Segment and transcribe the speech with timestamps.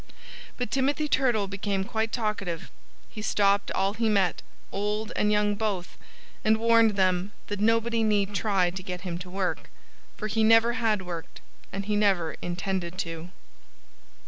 [0.57, 2.71] But Timothy Turtle became quite talkative.
[3.07, 5.95] He stopped all he met old and young both
[6.43, 9.69] and warned them that nobody need try to get him to work,
[10.17, 11.39] for he never had worked,
[11.71, 13.29] and he never intended to.